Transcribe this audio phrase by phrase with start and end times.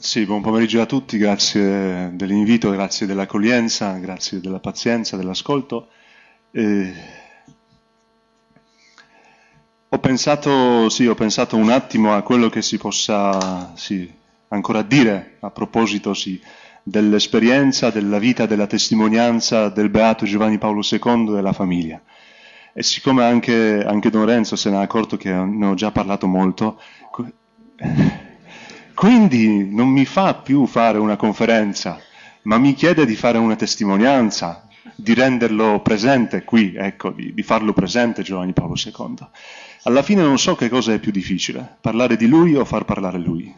[0.00, 5.88] Sì, buon pomeriggio a tutti, grazie dell'invito, grazie dell'accoglienza, grazie della pazienza, dell'ascolto.
[6.52, 6.92] Eh,
[9.88, 14.08] ho, pensato, sì, ho pensato un attimo a quello che si possa sì,
[14.48, 16.40] ancora dire a proposito sì,
[16.80, 22.00] dell'esperienza, della vita, della testimonianza del Beato Giovanni Paolo II e della famiglia.
[22.72, 26.28] E siccome anche, anche Don Renzo se ne è accorto che ne ho già parlato
[26.28, 26.80] molto,
[28.98, 32.00] quindi non mi fa più fare una conferenza,
[32.42, 34.66] ma mi chiede di fare una testimonianza,
[34.96, 39.14] di renderlo presente qui, ecco, di, di farlo presente Giovanni Paolo II.
[39.84, 43.18] Alla fine non so che cosa è più difficile, parlare di lui o far parlare
[43.18, 43.54] lui,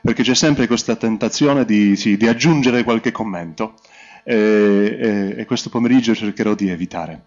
[0.00, 3.74] perché c'è sempre questa tentazione di, sì, di aggiungere qualche commento
[4.22, 7.22] e, e, e questo pomeriggio cercherò di evitare.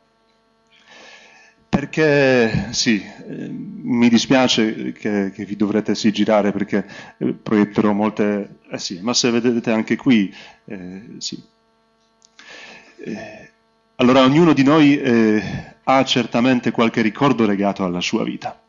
[1.82, 8.60] Perché sì, eh, mi dispiace che, che vi dovrete sì girare perché eh, proietterò molte...
[8.70, 10.32] Eh sì, ma se vedete anche qui,
[10.66, 11.42] eh, sì.
[13.04, 13.50] Eh,
[13.96, 15.44] allora ognuno di noi eh,
[15.84, 18.62] ha certamente qualche ricordo legato alla sua vita.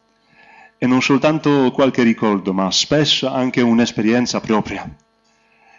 [0.79, 4.91] E non soltanto qualche ricordo, ma spesso anche un'esperienza propria.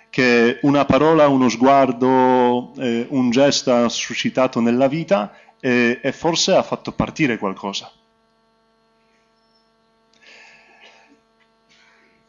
[0.08, 6.62] Che una parola, uno sguardo, un gesto ha suscitato nella vita e, e forse ha
[6.62, 7.90] fatto partire qualcosa.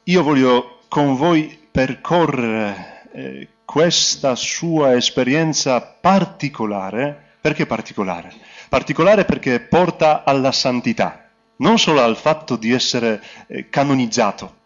[0.05, 7.33] Io voglio con voi percorrere eh, questa sua esperienza particolare.
[7.41, 8.33] Perché particolare?
[8.69, 14.57] Particolare perché porta alla santità, non solo al fatto di essere eh, canonizzato,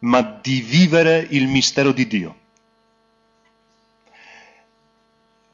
[0.00, 2.36] ma di vivere il mistero di Dio.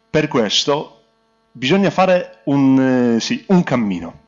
[0.08, 0.97] Per questo
[1.58, 4.18] bisogna fare un, eh, sì, un cammino,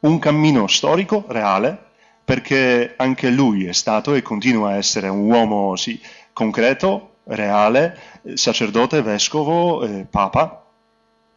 [0.00, 1.76] un cammino storico, reale,
[2.24, 6.00] perché anche lui è stato e continua a essere un uomo sì,
[6.32, 7.98] concreto, reale,
[8.34, 10.64] sacerdote, vescovo, eh, papa,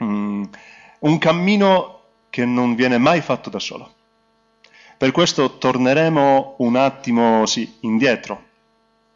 [0.03, 0.43] mm,
[0.99, 3.93] un cammino che non viene mai fatto da solo.
[4.97, 8.43] Per questo torneremo un attimo sì, indietro,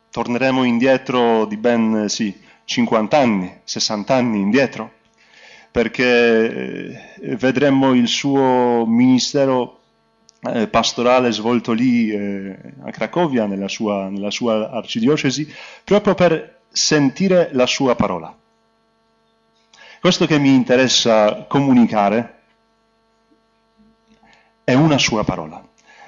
[0.10, 5.00] torneremo indietro di ben sì, 50 anni, 60 anni indietro
[5.72, 9.80] perché eh, vedremmo il suo ministero
[10.54, 15.52] eh, pastorale svolto lì eh, a Cracovia, nella sua, nella sua arcidiocesi,
[15.84, 18.36] proprio per sentire la sua parola.
[20.00, 22.40] Questo che mi interessa comunicare
[24.64, 25.64] è una sua parola,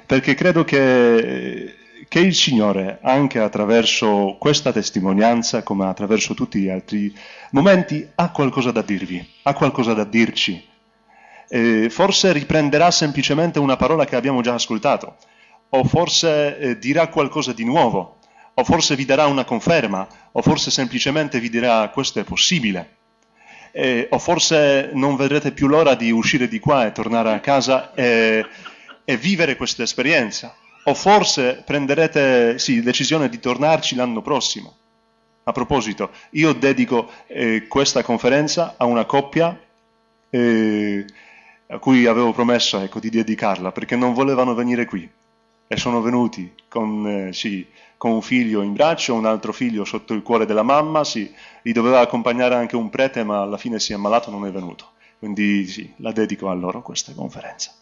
[0.05, 1.75] perché credo che
[2.07, 7.13] che il Signore, anche attraverso questa testimonianza, come attraverso tutti gli altri
[7.51, 10.65] momenti, ha qualcosa da dirvi, ha qualcosa da dirci.
[11.47, 15.17] Eh, forse riprenderà semplicemente una parola che abbiamo già ascoltato,
[15.69, 18.17] o forse eh, dirà qualcosa di nuovo,
[18.53, 22.97] o forse vi darà una conferma, o forse semplicemente vi dirà questo è possibile.
[23.71, 27.93] Eh, o forse non vedrete più l'ora di uscire di qua e tornare a casa
[27.95, 28.45] e,
[29.03, 30.55] e vivere questa esperienza
[30.85, 34.75] o forse prenderete sì, decisione di tornarci l'anno prossimo.
[35.45, 39.59] A proposito, io dedico eh, questa conferenza a una coppia
[40.29, 41.05] eh,
[41.67, 45.09] a cui avevo promesso ecco, di dedicarla perché non volevano venire qui
[45.67, 47.67] e sono venuti con, eh, sì,
[47.97, 51.33] con, un figlio in braccio, un altro figlio sotto il cuore della mamma, sì,
[51.63, 54.51] li doveva accompagnare anche un prete ma alla fine si è ammalato e non è
[54.51, 54.91] venuto.
[55.19, 57.73] Quindi sì, la dedico a loro questa conferenza.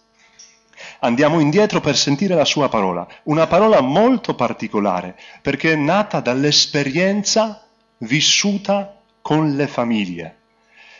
[0.99, 7.65] Andiamo indietro per sentire la sua parola, una parola molto particolare, perché è nata dall'esperienza
[7.99, 10.37] vissuta con le famiglie.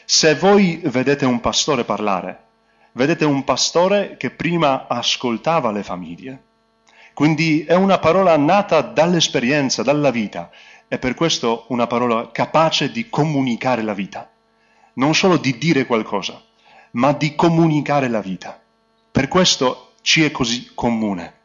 [0.06, 2.44] Se voi vedete un pastore parlare,
[2.94, 6.44] vedete un pastore che prima ascoltava le famiglie.
[7.14, 10.50] Quindi è una parola nata dall'esperienza, dalla vita,
[10.88, 14.30] e per questo una parola capace di comunicare la vita.
[14.94, 16.42] Non solo di dire qualcosa,
[16.92, 18.61] ma di comunicare la vita.
[19.12, 21.40] Per questo ci è così comune.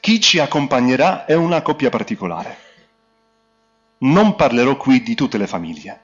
[0.00, 2.56] Chi ci accompagnerà è una coppia particolare.
[3.98, 6.00] Non parlerò qui di tutte le famiglie,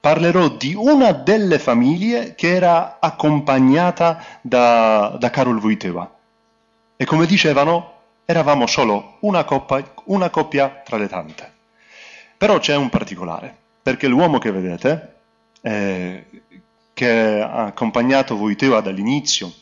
[0.00, 6.16] parlerò di una delle famiglie che era accompagnata da, da Karol Wojtyła.
[6.96, 7.92] E come dicevano,
[8.24, 11.52] eravamo solo una coppia, una coppia tra le tante.
[12.36, 15.14] Però c'è un particolare, perché l'uomo che vedete,
[15.60, 16.24] eh,
[16.98, 19.52] che ha accompagnato Wojtyła dall'inizio,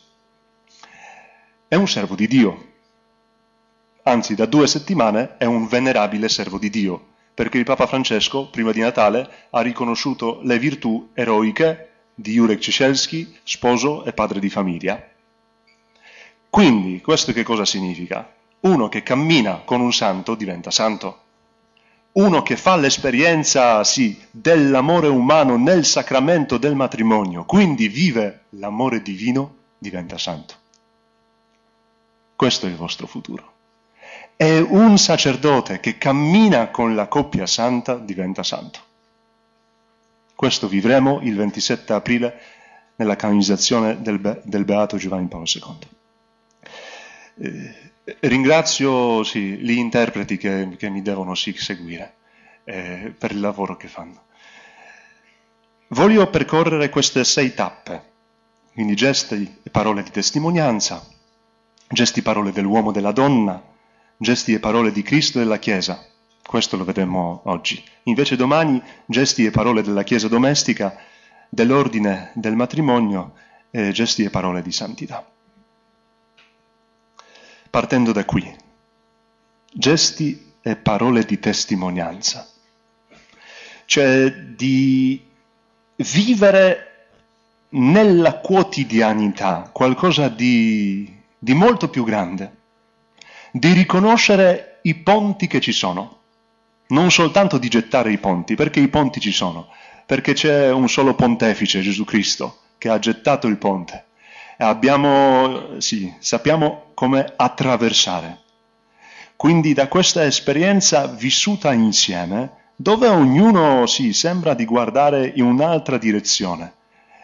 [1.69, 2.65] è un servo di Dio.
[4.05, 8.73] Anzi, da due settimane è un venerabile servo di Dio, perché il Papa Francesco, prima
[8.73, 15.07] di Natale, ha riconosciuto le virtù eroiche di Jurek Ciesielski, sposo e padre di famiglia.
[16.49, 18.33] Quindi, questo che cosa significa?
[18.61, 21.25] Uno che cammina con un santo diventa santo.
[22.17, 29.57] Uno che fa l'esperienza, sì, dell'amore umano nel sacramento del matrimonio, quindi vive l'amore divino,
[29.77, 30.55] diventa santo.
[32.35, 33.53] Questo è il vostro futuro.
[34.35, 38.81] E un sacerdote che cammina con la coppia santa diventa santo.
[40.35, 42.41] Questo vivremo il 27 aprile
[42.97, 45.79] nella canonizzazione del, Be- del Beato Giovanni Paolo II.
[47.39, 47.75] Eh,
[48.21, 52.15] ringrazio sì, gli interpreti che, che, mi devono sì, seguire
[52.65, 54.23] eh, per il lavoro che fanno.
[55.89, 58.03] Voglio percorrere queste sei tappe,
[58.73, 61.05] quindi gesti e parole di testimonianza,
[61.89, 63.63] gesti e parole dell'uomo e della donna,
[64.17, 66.05] gesti e parole di Cristo e della Chiesa.
[66.45, 67.83] Questo lo vedremo oggi.
[68.05, 70.97] Invece domani gesti e parole della Chiesa domestica,
[71.49, 73.35] dell'ordine del matrimonio
[73.71, 75.25] e gesti e parole di santità.
[77.77, 78.57] Partendo da qui,
[79.71, 82.49] gesti e parole di testimonianza,
[83.85, 85.23] cioè di
[85.97, 87.09] vivere
[87.73, 92.57] nella quotidianità qualcosa di, di molto più grande,
[93.53, 96.21] di riconoscere i ponti che ci sono,
[96.87, 99.69] non soltanto di gettare i ponti, perché i ponti ci sono,
[100.07, 104.06] perché c'è un solo pontefice, Gesù Cristo, che ha gettato il ponte.
[104.59, 108.41] Abbiamo, sì, sappiamo come attraversare.
[109.37, 116.75] Quindi da questa esperienza vissuta insieme, dove ognuno sì, sembra di guardare in un'altra direzione,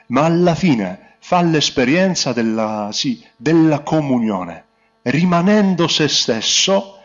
[0.08, 4.64] ma alla fine fa l'esperienza della, sì, della comunione,
[5.02, 6.98] rimanendo se stesso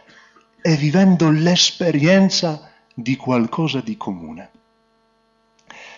[0.61, 4.49] e vivendo l'esperienza di qualcosa di comune.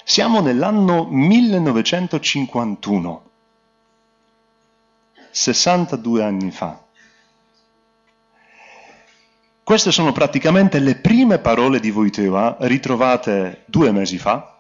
[0.04, 3.29] Siamo nell'anno 1951,
[5.32, 6.84] 62 anni fa.
[9.64, 14.58] Queste sono praticamente le prime parole di Wojtyła ritrovate due mesi fa,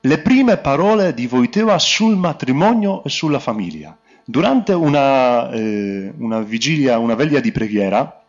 [0.00, 3.96] le prime parole di Wojtyła sul matrimonio e sulla famiglia.
[4.24, 8.22] Durante una, eh, una vigilia, una veglia di preghiera,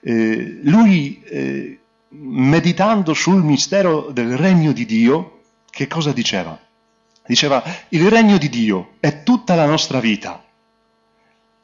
[0.00, 1.78] eh, lui, eh,
[2.08, 6.58] meditando sul mistero del regno di Dio, che cosa diceva?
[7.26, 10.43] Diceva, il regno di Dio è tutta la nostra vita.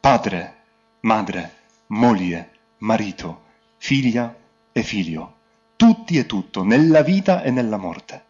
[0.01, 0.57] Padre,
[1.01, 1.57] madre,
[1.89, 3.43] moglie, marito,
[3.77, 4.35] figlia
[4.73, 5.35] e figlio,
[5.77, 8.25] tutti e tutto, nella vita e nella morte.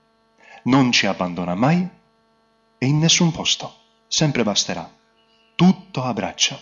[0.65, 1.89] Non ci abbandona mai
[2.77, 3.73] e in nessun posto,
[4.09, 4.91] sempre basterà.
[5.55, 6.59] Tutto abbraccia,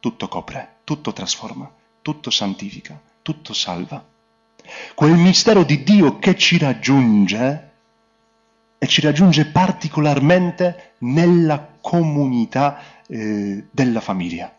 [0.00, 1.70] tutto copre, tutto trasforma,
[2.00, 4.02] tutto santifica, tutto salva.
[4.94, 7.72] Quel mistero di Dio che ci raggiunge
[8.78, 14.54] e ci raggiunge particolarmente nella comunità eh, della famiglia.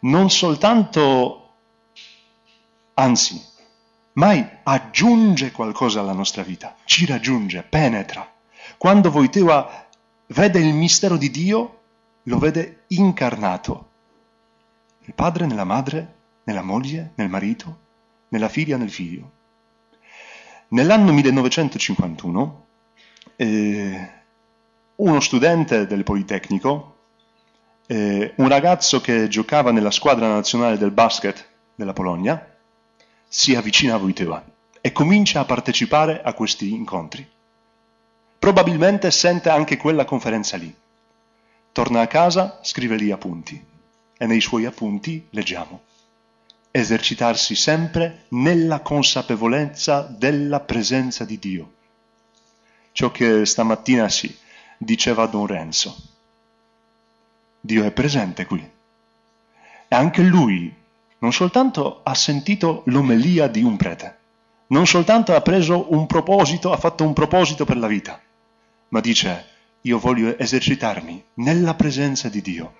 [0.00, 1.54] Non soltanto,
[2.94, 3.42] anzi,
[4.14, 8.30] mai aggiunge qualcosa alla nostra vita, ci raggiunge, penetra.
[8.76, 9.86] Quando Wojtyła
[10.28, 11.80] vede il mistero di Dio,
[12.24, 13.90] lo vede incarnato.
[15.00, 16.14] Il padre nella madre,
[16.44, 17.78] nella moglie, nel marito,
[18.28, 19.30] nella figlia, nel figlio.
[20.68, 22.66] Nell'anno 1951
[23.36, 24.10] eh,
[24.96, 26.95] uno studente del Politecnico,
[27.86, 32.54] eh, un ragazzo che giocava nella squadra nazionale del basket della Polonia,
[33.28, 34.44] si avvicina a Wojtyła
[34.80, 37.28] e comincia a partecipare a questi incontri.
[38.38, 40.74] Probabilmente sente anche quella conferenza lì.
[41.72, 43.62] Torna a casa, scrive gli appunti
[44.18, 45.82] e nei suoi appunti leggiamo
[46.70, 51.70] esercitarsi sempre nella consapevolezza della presenza di Dio
[52.96, 54.34] ciò che stamattina si
[54.78, 55.94] diceva Don Renzo.
[57.66, 58.60] Dio è presente qui.
[59.88, 60.74] E anche lui
[61.18, 64.18] non soltanto ha sentito l'omelia di un prete,
[64.68, 68.18] non soltanto ha preso un proposito, ha fatto un proposito per la vita,
[68.88, 69.44] ma dice
[69.82, 72.74] io voglio esercitarmi nella presenza di Dio,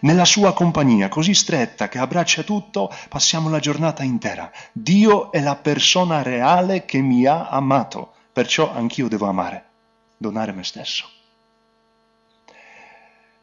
[0.00, 4.50] nella sua compagnia così stretta che abbraccia tutto, passiamo la giornata intera.
[4.72, 9.64] Dio è la persona reale che mi ha amato Perciò anch'io devo amare,
[10.18, 11.08] donare me stesso.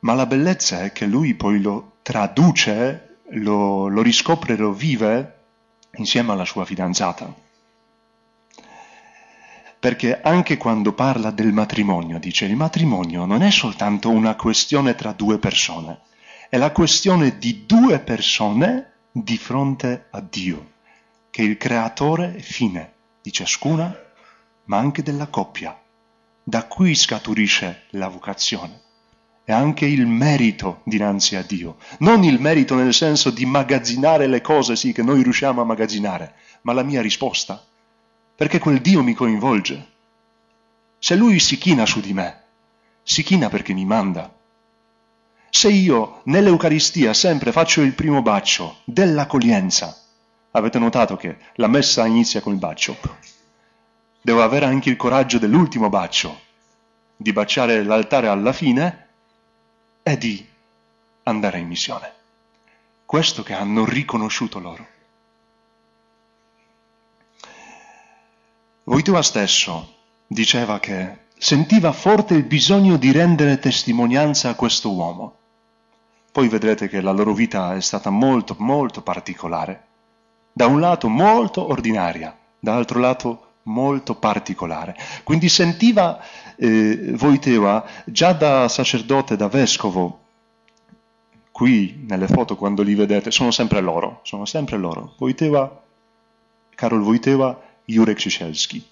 [0.04, 5.40] Ma la bellezza è che lui poi lo traduce, lo, lo riscopre, lo vive
[5.96, 7.34] insieme alla sua fidanzata.
[9.80, 15.14] Perché anche quando parla del matrimonio, dice il matrimonio non è soltanto una questione tra
[15.14, 16.02] due persone,
[16.50, 20.72] è la questione di due persone di fronte a Dio,
[21.30, 23.98] che è il creatore fine di ciascuna
[24.66, 25.78] ma anche della coppia.
[26.44, 28.83] Da qui scaturisce la vocazione.
[29.46, 31.78] È anche il merito dinanzi a Dio.
[32.00, 36.36] Non il merito nel senso di magazzinare le cose, sì, che noi riusciamo a magazzinare,
[36.62, 37.62] ma la mia risposta.
[38.36, 39.88] Perché quel Dio mi coinvolge.
[40.98, 42.42] Se Lui si china su di me,
[43.04, 44.34] si china perché mi manda.
[45.50, 49.96] Se io nell'Eucaristia sempre faccio il primo bacio dell'accoglienza,
[50.52, 52.98] avete notato che la messa inizia con il bacio.
[54.22, 56.40] Devo avere anche il coraggio dell'ultimo bacio,
[57.18, 59.04] di baciare l'altare alla fine
[60.04, 60.46] è di
[61.24, 62.12] andare in missione.
[63.06, 64.88] Questo che hanno riconosciuto loro.
[68.84, 69.96] Voitua stesso
[70.28, 75.38] diceva che sentiva forte il bisogno di rendere testimonianza a questo uomo.
[76.34, 79.88] Poi vedrete che la loro vita è stata molto, molto particolare.
[80.52, 84.96] Da un lato molto ordinaria, dall'altro lato molto particolare.
[85.24, 86.20] Quindi sentiva
[86.56, 90.20] eh, Voiteva già da sacerdote, da vescovo,
[91.52, 95.14] qui nelle foto quando li vedete, sono sempre loro, sono sempre loro.
[95.18, 95.82] Voiteva,
[96.76, 98.92] Karol Voiteva, Jurek Ciesielski.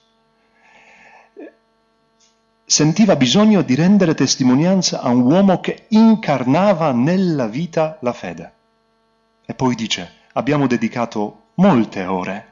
[2.64, 8.54] Sentiva bisogno di rendere testimonianza a un uomo che incarnava nella vita la fede.
[9.46, 12.51] E poi dice, abbiamo dedicato molte ore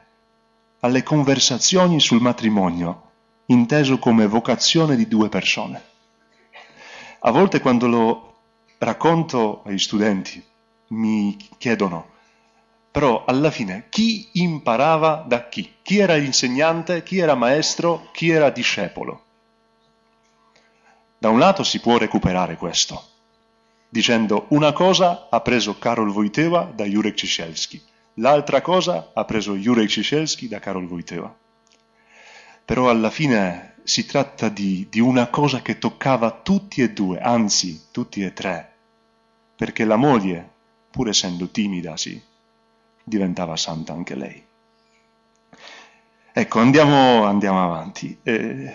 [0.80, 3.10] alle conversazioni sul matrimonio,
[3.46, 5.82] inteso come vocazione di due persone.
[7.20, 8.34] A volte quando lo
[8.78, 10.42] racconto agli studenti
[10.88, 12.08] mi chiedono,
[12.90, 15.74] però alla fine chi imparava da chi?
[15.82, 19.24] Chi era insegnante, chi era maestro, chi era discepolo?
[21.18, 23.04] Da un lato si può recuperare questo,
[23.88, 27.82] dicendo una cosa ha preso Karol Wojtyła da Jurek Ciesielski,
[28.20, 31.34] L'altra cosa ha preso Jurek Ciesielski da Karol Wojtyła.
[32.66, 37.86] Però alla fine si tratta di, di una cosa che toccava tutti e due, anzi
[37.90, 38.72] tutti e tre,
[39.56, 40.50] perché la moglie,
[40.90, 42.22] pur essendo timida, sì,
[43.02, 44.44] diventava santa anche lei.
[46.32, 48.18] Ecco, andiamo, andiamo avanti.
[48.22, 48.70] Eh,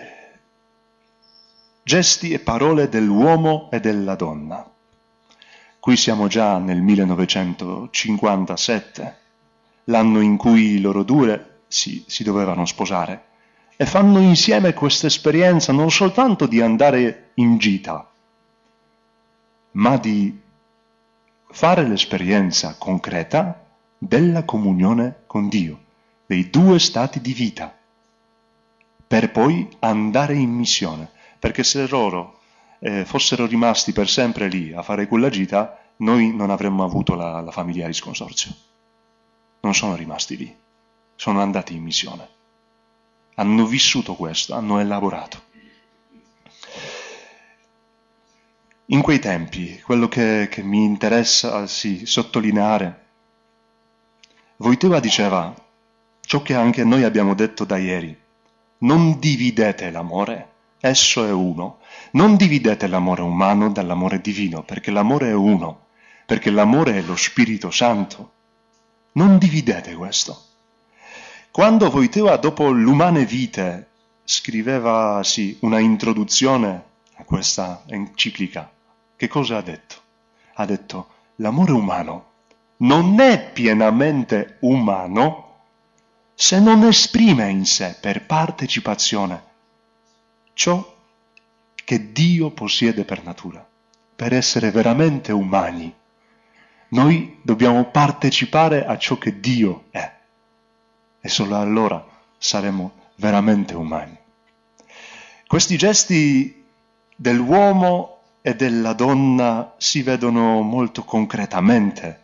[1.84, 4.68] gesti e parole dell'uomo e della donna.
[5.78, 9.24] Qui siamo già nel 1957
[9.86, 13.24] l'anno in cui loro due si, si dovevano sposare,
[13.76, 18.08] e fanno insieme questa esperienza non soltanto di andare in gita,
[19.72, 20.40] ma di
[21.48, 23.64] fare l'esperienza concreta
[23.98, 25.78] della comunione con Dio,
[26.26, 27.76] dei due stati di vita,
[29.06, 32.40] per poi andare in missione, perché se loro
[32.80, 37.40] eh, fossero rimasti per sempre lì a fare quella gita, noi non avremmo avuto la,
[37.40, 38.54] la famiglia di sconsorzio
[39.66, 40.56] non sono rimasti lì,
[41.16, 42.28] sono andati in missione.
[43.34, 45.42] Hanno vissuto questo, hanno elaborato.
[48.86, 53.04] In quei tempi, quello che, che mi interessa sì, sottolineare,
[54.58, 55.54] Voiteva diceva
[56.22, 58.16] ciò che anche noi abbiamo detto da ieri,
[58.78, 60.48] non dividete l'amore,
[60.80, 61.80] esso è uno,
[62.12, 65.88] non dividete l'amore umano dall'amore divino, perché l'amore è uno,
[66.24, 68.32] perché l'amore è lo Spirito Santo.
[69.16, 70.44] Non dividete questo.
[71.50, 73.88] Quando Voiteva, dopo l'umane vite,
[74.24, 76.82] scriveva sì, una introduzione
[77.14, 78.70] a questa enciclica,
[79.16, 79.94] che cosa ha detto?
[80.54, 82.24] Ha detto, l'amore umano
[82.78, 85.44] non è pienamente umano
[86.34, 89.42] se non esprime in sé per partecipazione
[90.52, 90.94] ciò
[91.74, 93.66] che Dio possiede per natura,
[94.14, 95.94] per essere veramente umani
[96.88, 100.14] noi dobbiamo partecipare a ciò che Dio è
[101.20, 102.04] e solo allora
[102.38, 104.16] saremo veramente umani.
[105.46, 106.64] Questi gesti
[107.16, 112.22] dell'uomo e della donna si vedono molto concretamente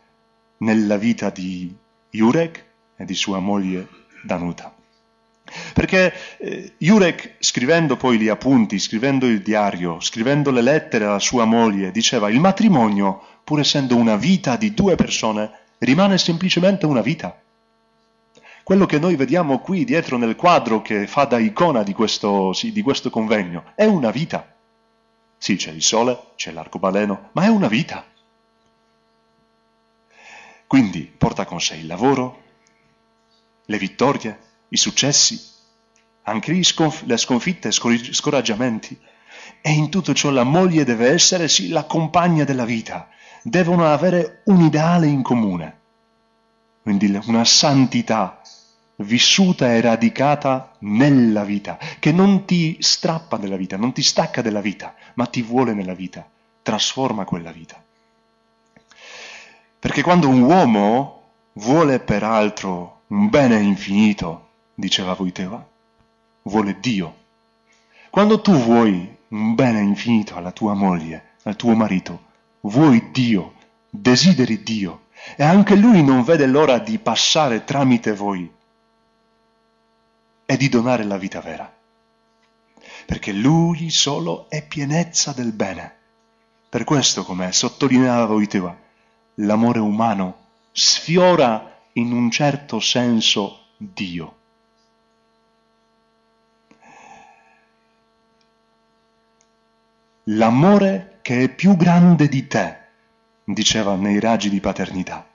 [0.58, 1.74] nella vita di
[2.10, 2.64] Jurek
[2.96, 3.88] e di sua moglie
[4.22, 4.81] Danuta.
[5.74, 11.44] Perché eh, Jurek, scrivendo poi gli appunti, scrivendo il diario, scrivendo le lettere alla sua
[11.44, 17.40] moglie, diceva il matrimonio, pur essendo una vita di due persone, rimane semplicemente una vita.
[18.62, 22.70] Quello che noi vediamo qui dietro nel quadro che fa da icona di questo, sì,
[22.70, 24.54] di questo convegno è una vita.
[25.36, 28.06] Sì, c'è il sole, c'è l'arcobaleno, ma è una vita.
[30.68, 32.42] Quindi porta con sé il lavoro,
[33.64, 34.38] le vittorie,
[34.72, 35.40] i successi,
[36.22, 38.98] anche sconf- le sconfitte, scor- scoraggiamenti.
[39.60, 43.08] E in tutto ciò la moglie deve essere sì la compagna della vita,
[43.42, 45.78] devono avere un ideale in comune,
[46.82, 48.40] quindi una santità
[48.96, 54.60] vissuta e radicata nella vita, che non ti strappa della vita, non ti stacca dalla
[54.60, 56.28] vita, ma ti vuole nella vita,
[56.62, 57.82] trasforma quella vita.
[59.78, 61.22] Perché quando un uomo
[61.54, 65.66] vuole peraltro un bene infinito, diceva Voiteva,
[66.42, 67.16] vuole Dio.
[68.10, 73.54] Quando tu vuoi un bene infinito alla tua moglie, al tuo marito, vuoi Dio,
[73.88, 75.04] desideri Dio,
[75.36, 78.50] e anche lui non vede l'ora di passare tramite voi
[80.44, 81.72] e di donare la vita vera.
[83.06, 85.94] Perché lui solo è pienezza del bene.
[86.68, 88.76] Per questo, come sottolineava Voiteva,
[89.36, 90.38] l'amore umano
[90.72, 94.36] sfiora in un certo senso Dio.
[100.26, 102.76] L'amore che è più grande di te,
[103.42, 105.26] diceva nei raggi di paternità,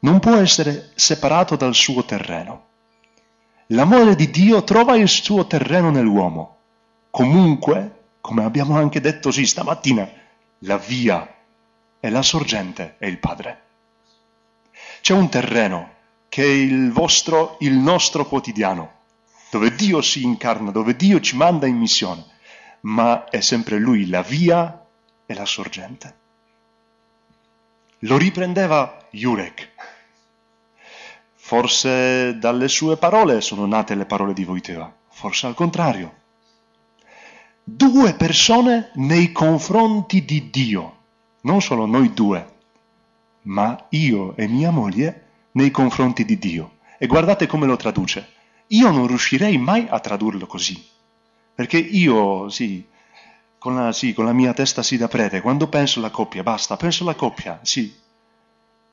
[0.00, 2.66] non può essere separato dal suo terreno.
[3.68, 6.56] L'amore di Dio trova il suo terreno nell'uomo.
[7.08, 10.06] Comunque, come abbiamo anche detto sì stamattina,
[10.58, 11.26] la via
[12.00, 13.62] e la sorgente è il Padre.
[15.00, 15.92] C'è un terreno
[16.28, 18.92] che è il vostro, il nostro quotidiano,
[19.50, 22.32] dove Dio si incarna, dove Dio ci manda in missione,
[22.84, 24.86] ma è sempre Lui la via
[25.26, 26.14] e la sorgente.
[28.00, 29.70] Lo riprendeva Jurek.
[31.34, 36.22] Forse dalle sue parole sono nate le parole di Voiteva, forse al contrario.
[37.62, 40.96] Due persone nei confronti di Dio
[41.44, 42.52] non solo noi due,
[43.42, 46.76] ma io e mia moglie nei confronti di Dio.
[46.98, 48.32] E guardate come lo traduce.
[48.68, 50.82] Io non riuscirei mai a tradurlo così,
[51.54, 52.86] perché io, sì,
[53.58, 56.76] con la, sì, con la mia testa sì da prete, quando penso alla coppia, basta,
[56.76, 57.94] penso alla coppia, sì.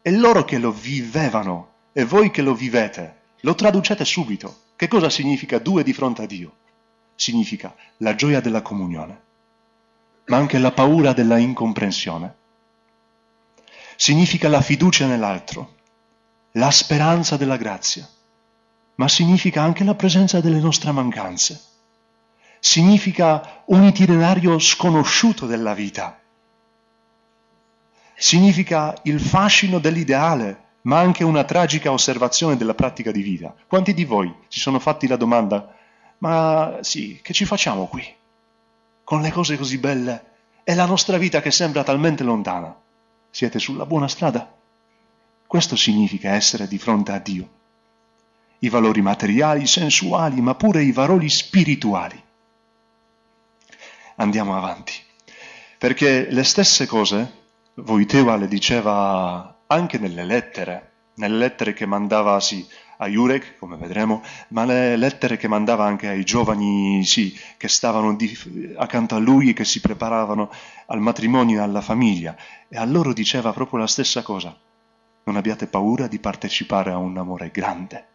[0.02, 4.60] E loro che lo vivevano e voi che lo vivete, lo traducete subito.
[4.76, 6.54] Che cosa significa due di fronte a Dio?
[7.16, 9.22] Significa la gioia della comunione,
[10.26, 12.40] ma anche la paura della incomprensione
[14.02, 15.76] significa la fiducia nell'altro,
[16.54, 18.10] la speranza della grazia,
[18.96, 21.62] ma significa anche la presenza delle nostre mancanze.
[22.64, 26.22] Significa un itinerario sconosciuto della vita.
[28.14, 33.56] Significa il fascino dell'ideale, ma anche una tragica osservazione della pratica di vita.
[33.66, 35.76] Quanti di voi si sono fatti la domanda,
[36.20, 38.08] ma sì, che ci facciamo qui?
[39.04, 40.26] Con le cose così belle
[40.64, 42.80] e la nostra vita che sembra talmente lontana.
[43.32, 44.54] Siete sulla buona strada?
[45.48, 47.50] Questo significa essere di fronte a Dio.
[48.60, 52.30] I valori materiali, sensuali, ma pure i valori spirituali.
[54.22, 54.94] Andiamo avanti.
[55.78, 57.40] Perché le stesse cose,
[57.74, 64.22] Voiteva le diceva anche nelle lettere, nelle lettere che mandava sì, a Jurek, come vedremo,
[64.50, 68.38] ma le lettere che mandava anche ai giovani sì, che stavano di,
[68.76, 70.52] accanto a lui e che si preparavano
[70.88, 72.36] al matrimonio e alla famiglia.
[72.68, 74.56] E a loro diceva proprio la stessa cosa.
[75.24, 78.06] Non abbiate paura di partecipare a un amore grande.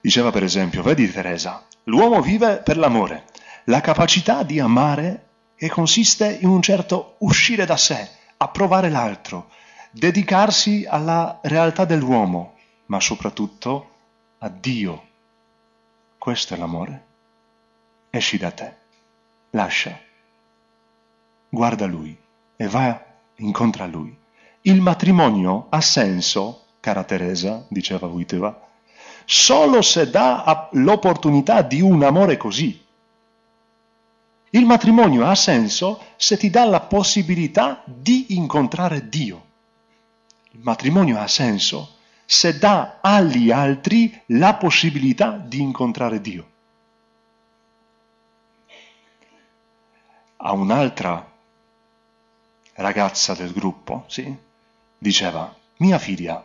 [0.00, 3.24] Diceva per esempio, vedi Teresa, l'uomo vive per l'amore,
[3.68, 9.50] la capacità di amare che consiste in un certo uscire da sé, approvare l'altro,
[9.90, 12.54] dedicarsi alla realtà dell'uomo,
[12.86, 13.90] ma soprattutto
[14.38, 15.06] a Dio.
[16.16, 17.04] Questo è l'amore.
[18.08, 18.74] Esci da te,
[19.50, 19.98] lascia,
[21.50, 22.16] guarda Lui
[22.56, 23.04] e va
[23.36, 24.16] incontra Lui.
[24.62, 28.66] Il matrimonio ha senso, cara Teresa, diceva Vuiteva,
[29.26, 32.86] solo se dà l'opportunità di un amore così.
[34.50, 39.44] Il matrimonio ha senso se ti dà la possibilità di incontrare Dio.
[40.52, 46.50] Il matrimonio ha senso se dà agli altri la possibilità di incontrare Dio.
[50.36, 51.30] A un'altra
[52.74, 54.34] ragazza del gruppo, sì,
[54.96, 56.42] diceva, mia figlia,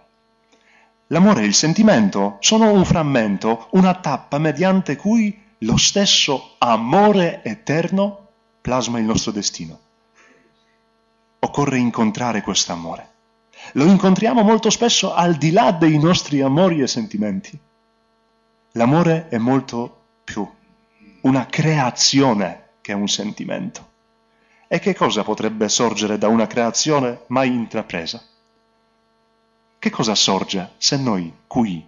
[1.08, 8.28] l'amore e il sentimento sono un frammento, una tappa mediante cui lo stesso amore eterno
[8.62, 9.80] plasma il nostro destino.
[11.40, 13.12] Occorre incontrare questo amore.
[13.74, 17.58] Lo incontriamo molto spesso al di là dei nostri amori e sentimenti.
[18.74, 20.50] L'amore è molto più
[21.22, 23.92] una creazione che un sentimento.
[24.68, 28.22] E che cosa potrebbe sorgere da una creazione mai intrapresa?
[29.80, 31.86] Che cosa sorge se noi qui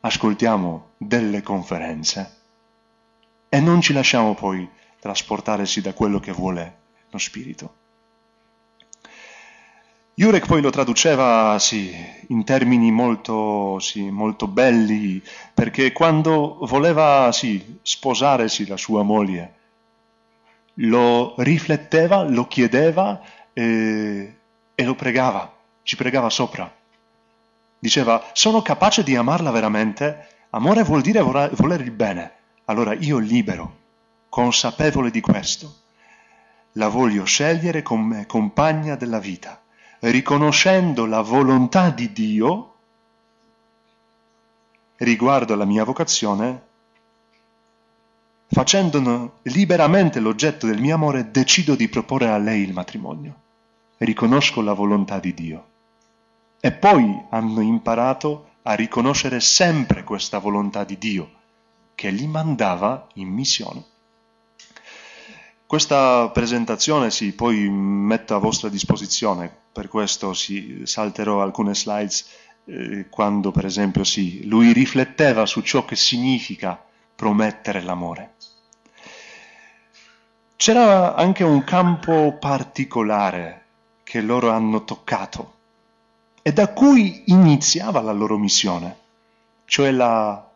[0.00, 2.38] ascoltiamo delle conferenze
[3.52, 4.66] e non ci lasciamo poi
[5.00, 6.76] trasportarsi da quello che vuole
[7.10, 7.74] lo Spirito?
[10.14, 11.92] Jurek poi lo traduceva sì,
[12.28, 15.20] in termini molto, sì, molto, belli,
[15.52, 19.54] perché quando voleva sì, sposare la sua moglie,
[20.74, 23.20] lo rifletteva, lo chiedeva
[23.52, 24.36] e,
[24.74, 25.50] e lo pregava,
[25.82, 26.70] ci pregava sopra.
[27.78, 30.28] Diceva, sono capace di amarla veramente?
[30.50, 32.39] Amore vuol dire volere il bene.
[32.70, 33.78] Allora io libero,
[34.28, 35.74] consapevole di questo,
[36.74, 39.60] la voglio scegliere come compagna della vita,
[39.98, 42.74] riconoscendo la volontà di Dio
[44.98, 46.62] riguardo alla mia vocazione,
[48.46, 53.34] facendone liberamente l'oggetto del mio amore, decido di proporre a lei il matrimonio.
[53.96, 55.66] Riconosco la volontà di Dio.
[56.60, 61.38] E poi hanno imparato a riconoscere sempre questa volontà di Dio,
[62.00, 63.84] che li mandava in missione.
[65.66, 72.26] Questa presentazione sì, poi metto a vostra disposizione, per questo sì, salterò alcune slides
[72.64, 76.82] eh, quando per esempio sì, lui rifletteva su ciò che significa
[77.14, 78.32] promettere l'amore.
[80.56, 83.64] C'era anche un campo particolare
[84.04, 85.52] che loro hanno toccato
[86.40, 88.96] e da cui iniziava la loro missione,
[89.66, 90.49] cioè la,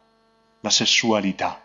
[0.65, 1.63] la sessualità.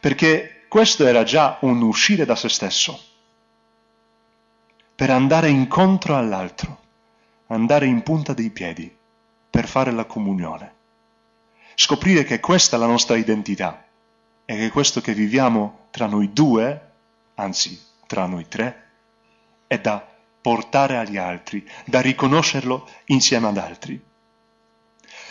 [0.00, 3.02] Perché questo era già un uscire da se stesso,
[4.94, 6.78] per andare incontro all'altro,
[7.46, 8.94] andare in punta dei piedi,
[9.48, 10.74] per fare la comunione.
[11.74, 13.86] Scoprire che questa è la nostra identità
[14.44, 16.90] e che questo che viviamo tra noi due,
[17.36, 18.88] anzi tra noi tre,
[19.66, 20.06] è da
[20.40, 24.07] portare agli altri, da riconoscerlo insieme ad altri.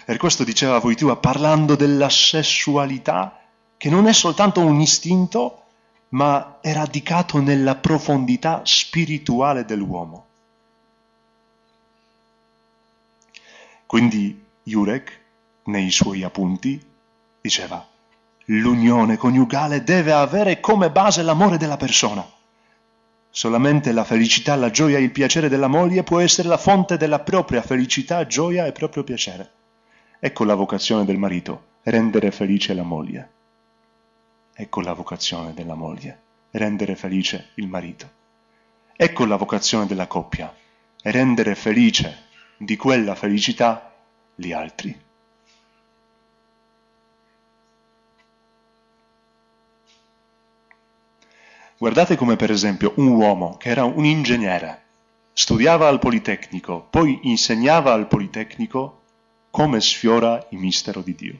[0.07, 3.41] Per questo diceva Voitua, parlando della sessualità,
[3.75, 5.63] che non è soltanto un istinto,
[6.11, 10.27] ma è radicato nella profondità spirituale dell'uomo.
[13.85, 15.19] Quindi Jurek,
[15.63, 16.81] nei suoi appunti,
[17.41, 17.85] diceva,
[18.45, 22.25] l'unione coniugale deve avere come base l'amore della persona.
[23.29, 27.19] Solamente la felicità, la gioia e il piacere della moglie può essere la fonte della
[27.19, 29.55] propria felicità, gioia e proprio piacere.
[30.19, 33.29] Ecco la vocazione del marito, rendere felice la moglie.
[34.53, 36.19] Ecco la vocazione della moglie,
[36.51, 38.09] rendere felice il marito.
[38.95, 40.51] Ecco la vocazione della coppia,
[41.03, 42.23] rendere felice
[42.57, 43.93] di quella felicità
[44.33, 44.99] gli altri.
[51.77, 54.81] Guardate come per esempio un uomo che era un ingegnere,
[55.31, 58.96] studiava al Politecnico, poi insegnava al Politecnico
[59.57, 61.39] come sfiora il mistero di Dio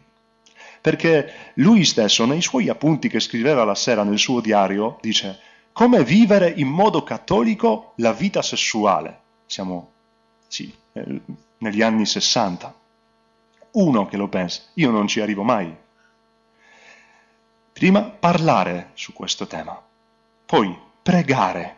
[0.81, 5.39] perché lui stesso nei suoi appunti che scriveva la sera nel suo diario dice
[5.77, 9.19] come vivere in modo cattolico la vita sessuale.
[9.45, 9.91] Siamo,
[10.47, 11.21] sì, eh,
[11.59, 12.73] negli anni 60.
[13.73, 15.71] Uno che lo pensa, io non ci arrivo mai.
[17.71, 19.79] Prima parlare su questo tema,
[20.47, 21.77] poi pregare.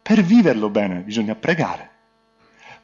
[0.00, 1.93] Per viverlo bene bisogna pregare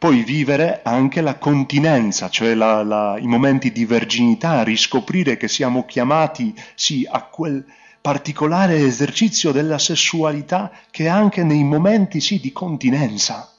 [0.00, 5.84] poi vivere anche la continenza, cioè la, la, i momenti di verginità, riscoprire che siamo
[5.84, 7.62] chiamati sì, a quel
[8.00, 13.52] particolare esercizio della sessualità che anche nei momenti sì, di continenza.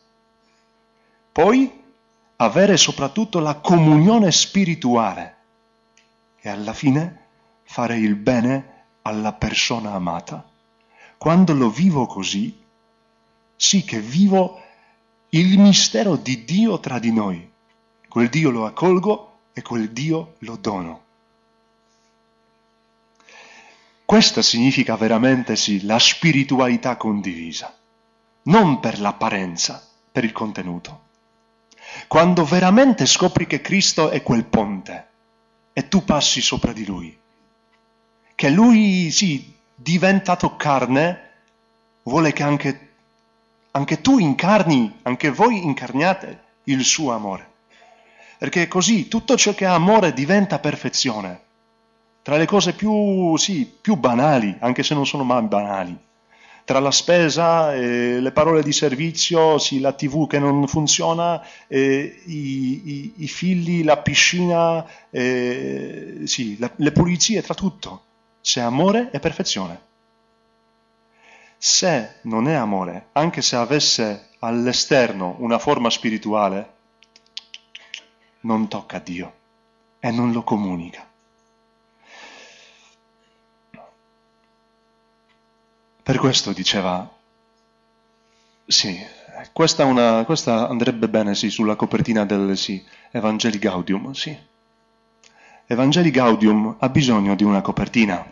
[1.31, 1.71] Poi
[2.37, 5.35] avere soprattutto la comunione spirituale
[6.41, 7.19] e alla fine
[7.65, 10.43] fare il bene alla persona amata.
[11.19, 12.59] Quando lo vivo così,
[13.55, 14.59] sì che vivo
[15.33, 17.49] il mistero di Dio tra di noi.
[18.09, 21.03] Quel Dio lo accolgo e quel Dio lo dono.
[24.03, 27.73] Questo significa veramente sì, la spiritualità condivisa,
[28.43, 31.03] non per l'apparenza, per il contenuto.
[32.07, 35.07] Quando veramente scopri che Cristo è quel ponte
[35.71, 37.17] e tu passi sopra di Lui,
[38.35, 41.29] che Lui, sì, diventato carne,
[42.03, 42.90] vuole che anche
[43.71, 47.49] anche tu incarni, anche voi incarniate il suo amore.
[48.37, 51.39] Perché così tutto ciò che è amore diventa perfezione.
[52.21, 55.97] Tra le cose più, sì, più banali, anche se non sono mai banali.
[56.63, 62.21] Tra la spesa, eh, le parole di servizio, sì, la tv che non funziona, eh,
[62.25, 68.03] i, i, i, figli, la piscina, eh, sì, la, le pulizie, tra tutto.
[68.41, 69.89] C'è amore e perfezione
[71.63, 76.73] se non è amore, anche se avesse all'esterno una forma spirituale,
[78.41, 79.33] non tocca a Dio
[79.99, 81.07] e non lo comunica.
[86.01, 87.07] Per questo diceva,
[88.65, 88.99] sì,
[89.53, 94.35] questa, una, questa andrebbe bene sì, sulla copertina del sì, Evangeli Gaudium, sì.
[95.67, 98.25] Evangeli Gaudium ha bisogno di una copertina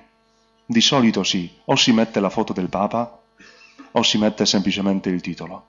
[0.65, 3.19] Di solito sì, o si mette la foto del Papa
[4.00, 5.68] o si mette semplicemente il titolo.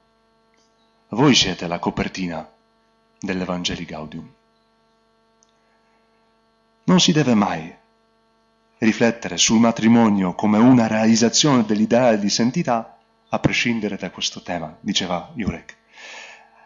[1.08, 2.48] Voi siete la copertina
[3.18, 4.28] dell'Evangeli Gaudium.
[6.84, 7.74] Non si deve mai
[8.78, 12.96] riflettere sul matrimonio come una realizzazione dell'ideale di santità
[13.28, 15.76] a prescindere da questo tema, diceva Jurek.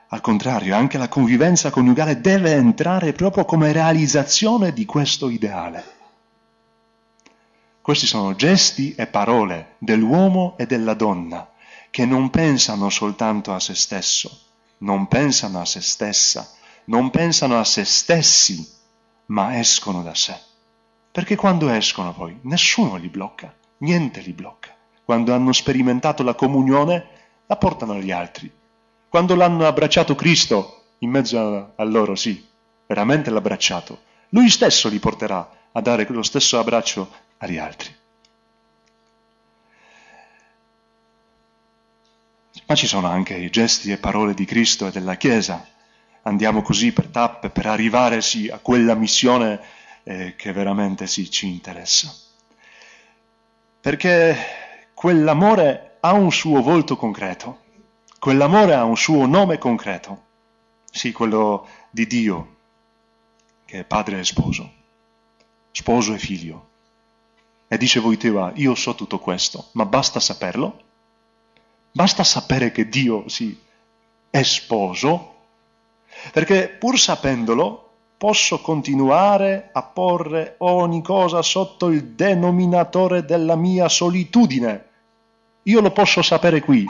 [0.09, 5.92] Al contrario, anche la convivenza coniugale deve entrare proprio come realizzazione di questo ideale.
[7.81, 11.48] Questi sono gesti e parole dell'uomo e della donna
[11.94, 14.40] che non pensano soltanto a se stesso,
[14.78, 16.50] non pensano a se stessa,
[16.87, 18.68] non pensano a se stessi,
[19.26, 20.37] ma escono da sé.
[21.12, 24.74] Perché quando escono poi nessuno li blocca, niente li blocca.
[25.04, 27.07] Quando hanno sperimentato la comunione,
[27.46, 28.50] la portano agli altri.
[29.09, 32.44] Quando l'hanno abbracciato Cristo, in mezzo a loro, sì,
[32.88, 37.94] veramente l'ha abbracciato, lui stesso li porterà a dare lo stesso abbraccio agli altri.
[42.66, 45.66] Ma ci sono anche i gesti e parole di Cristo e della Chiesa.
[46.22, 49.61] Andiamo così per tappe per arrivare sì, a quella missione
[50.03, 52.14] eh, che veramente sì, ci interessa.
[53.81, 54.37] Perché
[54.94, 57.61] quell'amore ha un suo volto concreto,
[58.18, 60.22] quell'amore ha un suo nome concreto,
[60.90, 62.57] sì, quello di Dio,
[63.66, 64.72] che è padre e sposo,
[65.70, 66.68] sposo e figlio.
[67.68, 70.81] E dice Voitiva, io so tutto questo, ma basta saperlo?
[71.96, 73.57] Basta sapere che Dio, sì,
[74.28, 75.35] è sposo,
[76.33, 84.88] perché pur sapendolo posso continuare a porre ogni cosa sotto il denominatore della mia solitudine.
[85.62, 86.85] Io lo posso sapere qui,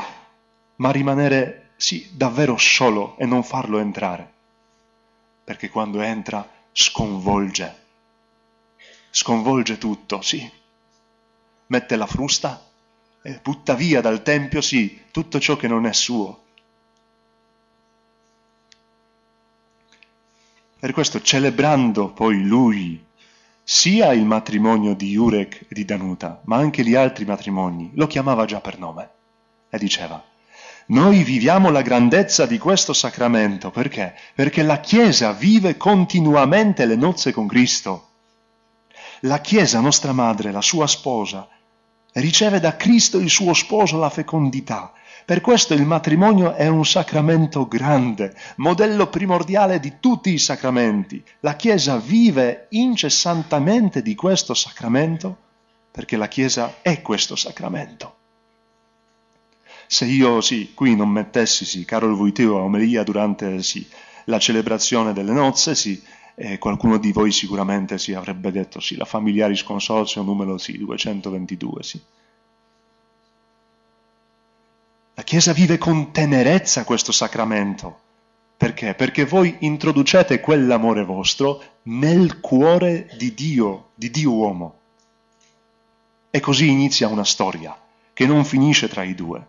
[0.77, 4.33] ma rimanere, sì, davvero solo e non farlo entrare.
[5.45, 7.77] Perché quando entra sconvolge,
[9.11, 10.51] sconvolge tutto, sì.
[11.67, 12.73] Mette la frusta
[13.27, 16.43] e butta via dal Tempio, sì, tutto ciò che non è suo.
[20.79, 23.03] Per questo, celebrando poi lui,
[23.63, 28.45] sia il matrimonio di Jurek e di Danuta, ma anche gli altri matrimoni, lo chiamava
[28.45, 29.09] già per nome
[29.71, 30.23] e diceva,
[30.89, 34.15] noi viviamo la grandezza di questo sacramento perché?
[34.35, 38.09] Perché la Chiesa vive continuamente le nozze con Cristo.
[39.21, 41.49] La Chiesa, nostra madre, la sua sposa,
[42.15, 44.93] riceve da Cristo il suo sposo la fecondità
[45.25, 51.25] per questo il matrimonio è un sacramento grande, modello primordiale di tutti i sacramenti.
[51.41, 55.35] La Chiesa vive incessantemente di questo sacramento
[55.91, 58.17] perché la Chiesa è questo sacramento.
[59.87, 63.87] Se io, sì, qui non mettessi, sì, Carol Voitio a omelia durante, sì,
[64.25, 66.03] la celebrazione delle nozze, sì,
[66.35, 71.83] e qualcuno di voi sicuramente sì, avrebbe detto, sì, la Familiaris Consorzio numero, sì, 222,
[71.83, 72.01] sì.
[75.15, 78.01] La Chiesa vive con tenerezza questo sacramento.
[78.57, 78.95] Perché?
[78.95, 84.79] Perché voi introducete quell'amore vostro nel cuore di Dio, di Dio uomo.
[86.31, 87.79] E così inizia una storia
[88.13, 89.47] che non finisce tra i due.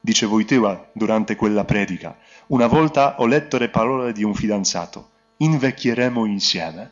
[0.00, 2.16] Dice Voiteva durante quella predica,
[2.48, 6.90] una volta ho letto le parole di un fidanzato, invecchieremo insieme.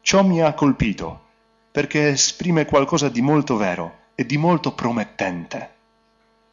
[0.00, 1.20] Ciò mi ha colpito
[1.70, 5.72] perché esprime qualcosa di molto vero e di molto promettente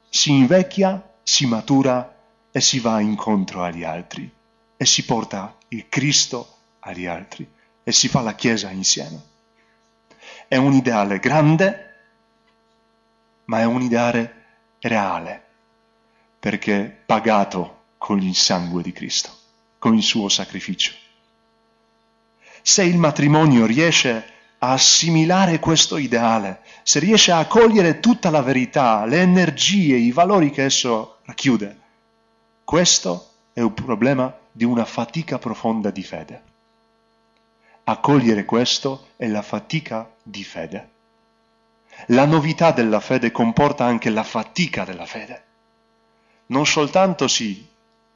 [0.10, 2.16] si invecchia, si matura
[2.52, 4.30] e si va incontro agli altri
[4.76, 7.48] e si porta il Cristo agli altri
[7.84, 9.22] e si fa la Chiesa insieme.
[10.48, 11.96] È un ideale grande,
[13.46, 14.46] ma è un ideale
[14.80, 15.44] reale,
[16.40, 19.32] perché pagato con il sangue di Cristo,
[19.80, 20.94] con il suo sacrificio.
[22.62, 29.06] Se il matrimonio riesce a assimilare questo ideale, se riesce a cogliere tutta la verità,
[29.06, 31.78] le energie, i valori che esso racchiude,
[32.66, 36.44] questo è un problema di una fatica profonda di fede.
[37.86, 40.90] Accogliere questo è la fatica di fede.
[42.08, 45.44] La novità della fede comporta anche la fatica della fede.
[46.48, 47.66] Non soltanto sì,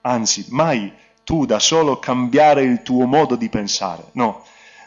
[0.02, 0.92] anzi mai
[1.24, 4.44] tu da solo cambiare il tuo modo di pensare, no,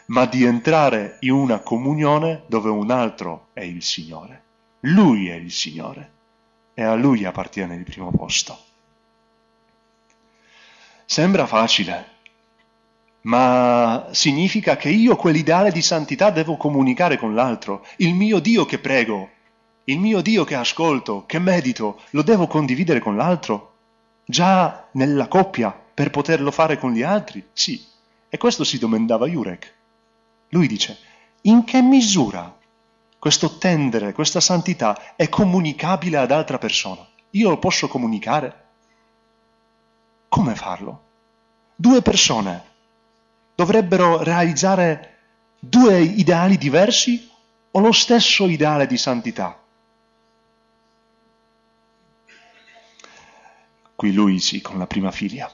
[0.07, 4.43] ma di entrare in una comunione dove un altro è il Signore.
[4.81, 6.11] Lui è il Signore
[6.73, 8.57] e a Lui appartiene il primo posto.
[11.05, 12.15] Sembra facile,
[13.21, 17.85] ma significa che io quell'ideale di santità devo comunicare con l'altro.
[17.97, 19.29] Il mio Dio che prego,
[19.85, 23.73] il mio Dio che ascolto, che medito, lo devo condividere con l'altro?
[24.25, 27.43] Già nella coppia, per poterlo fare con gli altri?
[27.53, 27.83] Sì.
[28.29, 29.73] E questo si domandava Jurek.
[30.49, 30.95] Lui dice,
[31.41, 32.55] in che misura
[33.17, 37.03] questo tendere, questa santità è comunicabile ad altra persona.
[37.31, 38.65] Io lo posso comunicare?
[40.29, 41.01] Come farlo?
[41.75, 42.63] Due persone
[43.55, 45.15] dovrebbero realizzare
[45.57, 47.27] due ideali diversi
[47.71, 49.59] o lo stesso ideale di santità?
[53.95, 55.51] Qui lui sì, con la prima figlia.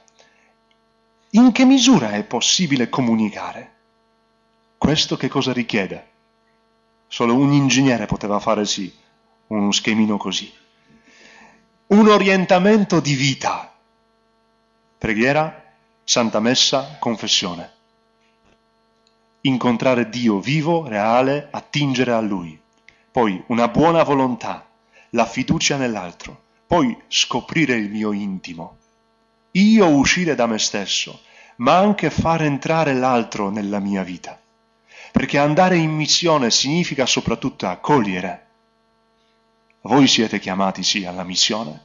[1.36, 3.72] In che misura è possibile comunicare?
[4.78, 6.10] Questo che cosa richiede?
[7.08, 8.94] Solo un ingegnere poteva fare sì,
[9.48, 10.54] uno schemino così.
[11.88, 13.74] Un orientamento di vita.
[14.96, 17.72] Preghiera, santa messa, confessione.
[19.42, 22.62] Incontrare Dio vivo, reale, attingere a Lui.
[23.12, 24.68] Poi una buona volontà,
[25.10, 26.44] la fiducia nell'altro.
[26.68, 28.78] Poi scoprire il mio intimo.
[29.54, 31.22] Io uscire da me stesso,
[31.58, 34.38] ma anche far entrare l'altro nella mia vita
[35.14, 38.48] perché andare in missione significa soprattutto accogliere.
[39.82, 41.82] Voi siete chiamati sì alla missione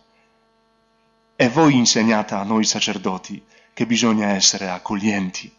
[1.36, 5.54] e voi insegnate a noi sacerdoti che bisogna essere accoglienti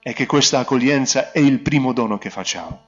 [0.00, 2.82] e che questa accoglienza è il primo dono che facciamo.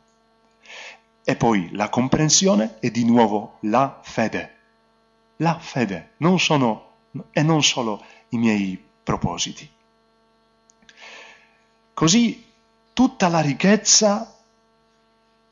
[1.23, 4.55] E poi la comprensione e di nuovo la fede.
[5.37, 6.86] La fede non sono,
[7.33, 9.69] e non solo i miei propositi.
[11.95, 12.45] Così
[12.93, 14.35] tutta la ricchezza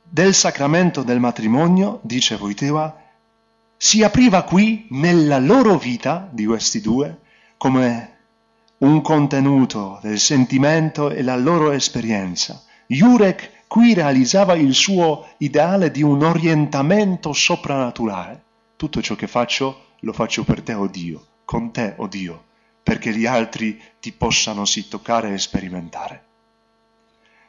[0.02, 3.02] del sacramento del matrimonio, dice Voiteva,
[3.76, 7.20] si apriva qui nella loro vita di questi due
[7.56, 8.16] come
[8.78, 12.62] un contenuto del sentimento e la loro esperienza.
[12.86, 18.42] Jurek qui realizzava il suo ideale di un orientamento soprannaturale.
[18.76, 22.06] Tutto ciò che faccio lo faccio per te, o oh Dio, con te, o oh
[22.06, 22.44] Dio,
[22.82, 26.24] perché gli altri ti possano sì toccare e sperimentare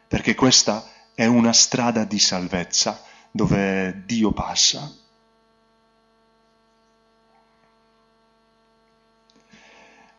[0.08, 4.90] perché questa è una strada di salvezza dove Dio passa.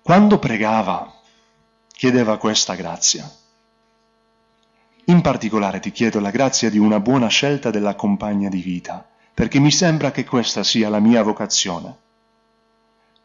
[0.02, 1.12] Quando pregava,
[1.92, 3.30] chiedeva questa grazia.
[5.06, 9.58] In particolare ti chiedo la grazia di una buona scelta della compagna di vita, perché
[9.58, 12.04] mi sembra che questa sia la mia vocazione.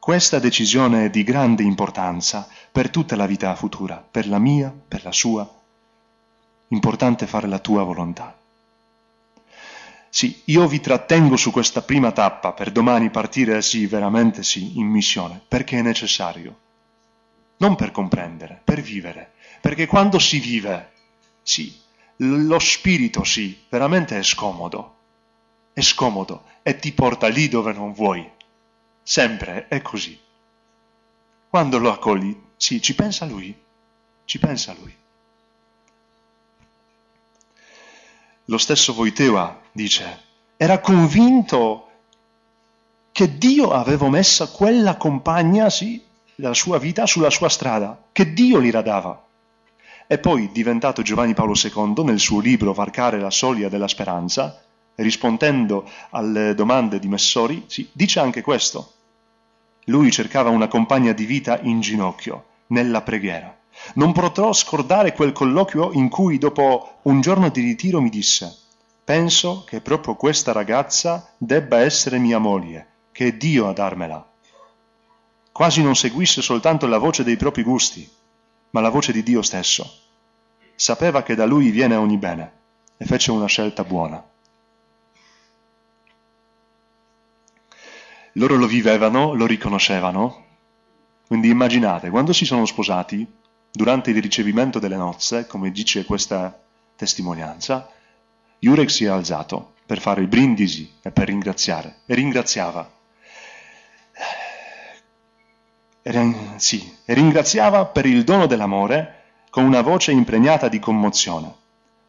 [0.02, 5.04] Questa decisione è di grande importanza per tutta la vita futura, per la mia, per
[5.04, 5.48] la sua,
[6.70, 8.36] importante fare la tua volontà.
[10.10, 14.88] Sì, io vi trattengo su questa prima tappa per domani partire, sì, veramente sì, in
[14.88, 16.58] missione, perché è necessario.
[17.58, 19.34] Non per comprendere, per vivere.
[19.62, 20.94] Perché quando si vive,
[21.44, 21.80] sì,
[22.16, 24.96] lo spirito, sì, veramente è scomodo.
[25.74, 28.28] È scomodo e ti porta lì dove non vuoi.
[29.04, 30.20] Sempre è così.
[31.50, 33.54] Quando lo accogli, sì, ci pensa lui,
[34.26, 34.96] ci pensa lui.
[38.46, 40.20] Lo stesso Voiteva dice,
[40.58, 41.90] era convinto
[43.12, 46.04] che Dio aveva messo quella compagna, sì,
[46.36, 49.26] della sua vita sulla sua strada, che Dio gli radava.
[50.08, 54.62] E poi, diventato Giovanni Paolo II, nel suo libro Varcare la soglia della speranza,
[55.02, 58.94] rispondendo alle domande di Messori, dice anche questo.
[59.86, 63.56] Lui cercava una compagna di vita in ginocchio, nella preghiera.
[63.96, 68.60] Non potrò scordare quel colloquio in cui dopo un giorno di ritiro mi disse
[69.12, 74.26] penso che proprio questa ragazza debba essere mia moglie, che è Dio a darmela.
[75.52, 78.10] Quasi non seguisse soltanto la voce dei propri gusti,
[78.70, 80.00] ma la voce di Dio stesso.
[80.76, 82.52] Sapeva che da lui viene ogni bene
[82.96, 84.24] e fece una scelta buona.
[88.34, 90.46] Loro lo vivevano, lo riconoscevano.
[91.28, 93.28] Quindi immaginate, quando si sono sposati,
[93.74, 96.60] Durante il ricevimento delle nozze, come dice questa
[96.98, 97.90] testimonianza,
[98.60, 102.92] Jurek si è alzato per fare il brindisi e per ringraziare, e ringraziava.
[106.02, 111.56] E, sì, e ringraziava per il dono dell'amore con una voce impregnata di commozione.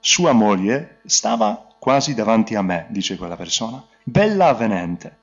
[0.01, 5.18] Sua moglie stava quasi davanti a me, dice quella persona, bella avvenente.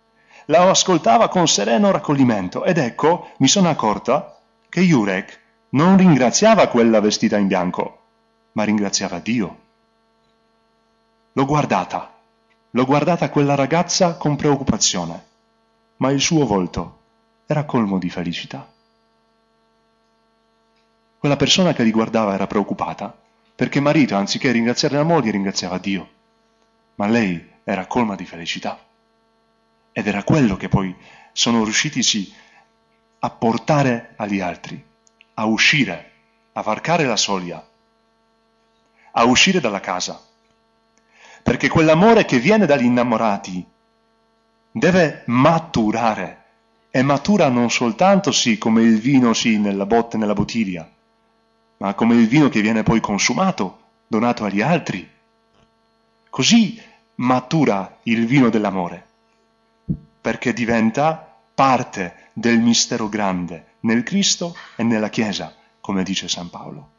[0.50, 5.40] La ascoltava con sereno raccoglimento ed ecco mi sono accorta che Jurek
[5.70, 8.00] non ringraziava quella vestita in bianco,
[8.54, 9.58] ma ringraziava Dio.
[11.34, 12.12] L'ho guardata,
[12.72, 15.24] l'ho guardata quella ragazza con preoccupazione,
[15.98, 16.98] ma il suo volto
[17.46, 18.68] era colmo di felicità.
[21.20, 23.16] Quella persona che li guardava era preoccupata,
[23.56, 26.10] perché marito, anziché ringraziare la moglie, ringraziava Dio.
[26.96, 28.88] Ma lei era colma di felicità.
[29.92, 30.96] Ed era quello che poi
[31.32, 32.34] sono riusciti
[33.20, 34.88] a portare agli altri
[35.40, 36.12] a uscire,
[36.54, 37.66] a varcare la soglia,
[39.12, 40.22] a uscire dalla casa.
[41.42, 43.66] perché quell'amore che viene dagli innamorati
[44.72, 46.44] deve maturare
[46.92, 50.88] e matura non soltanto sì come il vino sì nella botte, nella bottiglia,
[51.78, 55.10] ma come il vino che viene poi consumato, donato agli altri.
[56.30, 56.80] Così
[57.16, 59.08] matura il vino dell'amore,
[60.22, 66.90] perché diventa parte del mistero grande nel Cristo e nella Chiesa, come dice San Paolo.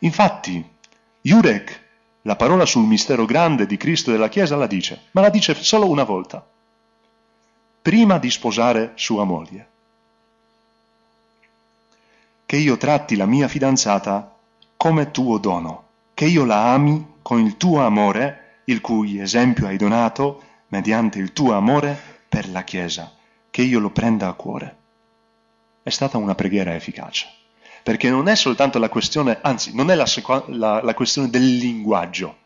[0.00, 0.64] Infatti,
[1.20, 1.84] Jurek,
[2.22, 5.54] la parola sul mistero grande di Cristo e della Chiesa, la dice, ma la dice
[5.54, 6.44] solo una volta
[7.86, 9.68] prima di sposare sua moglie.
[12.44, 14.34] Che io tratti la mia fidanzata
[14.76, 19.76] come tuo dono, che io la ami con il tuo amore, il cui esempio hai
[19.76, 23.12] donato mediante il tuo amore per la Chiesa,
[23.50, 24.76] che io lo prenda a cuore.
[25.82, 27.26] È stata una preghiera efficace,
[27.82, 30.06] perché non è soltanto la questione, anzi non è la,
[30.48, 32.36] la, la questione del linguaggio,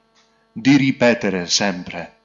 [0.52, 2.18] di ripetere sempre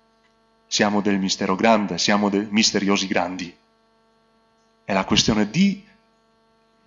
[0.68, 3.56] siamo del mistero grande, siamo dei misteriosi grandi.
[4.84, 5.84] È la questione di,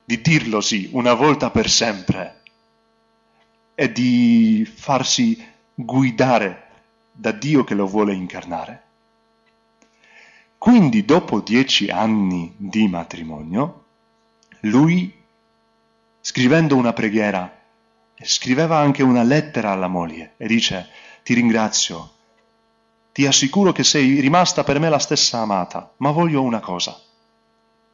[0.05, 2.43] di dirlo sì, una volta per sempre,
[3.75, 5.43] e di farsi
[5.75, 6.67] guidare
[7.13, 8.83] da Dio che lo vuole incarnare.
[10.59, 13.85] Quindi dopo dieci anni di matrimonio,
[14.63, 15.15] lui,
[16.21, 17.57] scrivendo una preghiera,
[18.21, 20.89] scriveva anche una lettera alla moglie e dice,
[21.23, 22.11] ti ringrazio.
[23.13, 27.01] Ti assicuro che sei rimasta per me la stessa amata, ma voglio una cosa,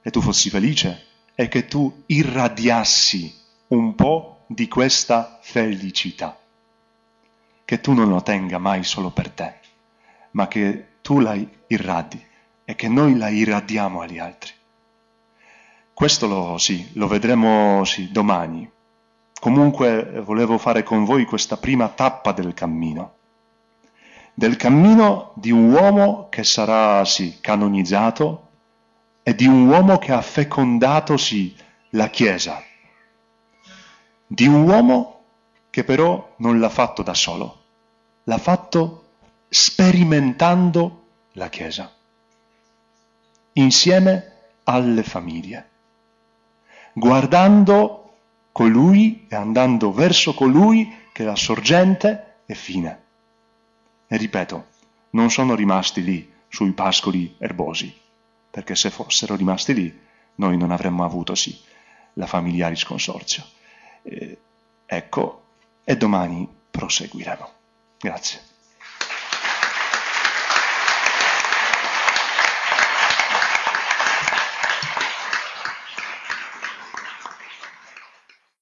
[0.00, 3.32] e tu fossi felice, e che tu irradiassi
[3.68, 6.38] un po' di questa felicità,
[7.64, 9.58] che tu non lo tenga mai solo per te,
[10.32, 12.32] ma che tu la irradi
[12.64, 14.52] e che noi la irradiamo agli altri.
[15.92, 18.70] Questo lo, sì, lo vedremo sì, domani.
[19.38, 23.14] Comunque volevo fare con voi questa prima tappa del cammino
[24.34, 28.48] del cammino di un uomo che sarà, sì, canonizzato
[29.22, 31.56] e di un uomo che ha fecondato, sì,
[31.90, 32.62] la Chiesa,
[34.26, 35.22] di un uomo
[35.70, 37.62] che però non l'ha fatto da solo,
[38.24, 39.04] l'ha fatto
[39.48, 41.02] sperimentando
[41.32, 41.90] la Chiesa,
[43.54, 44.32] insieme
[44.64, 45.68] alle famiglie,
[46.92, 48.14] guardando
[48.52, 53.02] colui e andando verso colui che è la sorgente e fine.
[54.06, 54.66] E ripeto,
[55.10, 57.92] non sono rimasti lì sui pascoli erbosi,
[58.50, 60.00] perché se fossero rimasti lì
[60.36, 61.58] noi non avremmo avuto sì
[62.14, 63.44] la familiaris consorzio.
[64.02, 64.38] Eh,
[64.86, 65.42] ecco,
[65.84, 67.48] e domani proseguiremo.
[67.98, 68.53] Grazie.